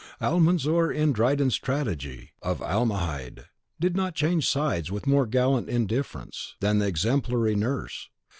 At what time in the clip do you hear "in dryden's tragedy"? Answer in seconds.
0.91-2.31